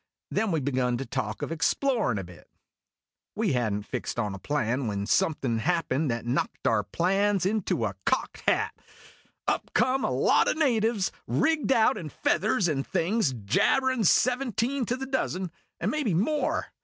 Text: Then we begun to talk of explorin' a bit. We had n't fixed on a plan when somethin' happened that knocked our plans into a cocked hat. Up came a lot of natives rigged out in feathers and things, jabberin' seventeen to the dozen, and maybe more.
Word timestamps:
Then 0.31 0.49
we 0.49 0.59
begun 0.59 0.97
to 0.97 1.05
talk 1.05 1.43
of 1.43 1.51
explorin' 1.51 2.17
a 2.17 2.23
bit. 2.23 2.49
We 3.35 3.53
had 3.53 3.71
n't 3.71 3.85
fixed 3.85 4.17
on 4.17 4.33
a 4.33 4.39
plan 4.39 4.87
when 4.87 5.05
somethin' 5.05 5.59
happened 5.59 6.09
that 6.09 6.25
knocked 6.25 6.65
our 6.65 6.81
plans 6.81 7.45
into 7.45 7.85
a 7.85 7.93
cocked 8.03 8.41
hat. 8.47 8.73
Up 9.47 9.71
came 9.75 10.03
a 10.03 10.09
lot 10.09 10.47
of 10.47 10.57
natives 10.57 11.11
rigged 11.27 11.71
out 11.71 11.99
in 11.99 12.09
feathers 12.09 12.67
and 12.67 12.83
things, 12.83 13.33
jabberin' 13.45 14.03
seventeen 14.03 14.87
to 14.87 14.97
the 14.97 15.05
dozen, 15.05 15.51
and 15.79 15.91
maybe 15.91 16.15
more. 16.15 16.73